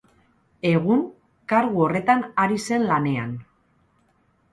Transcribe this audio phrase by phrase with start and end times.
[0.67, 1.03] Egun,
[1.53, 3.37] kargu horretan ari zen lanean.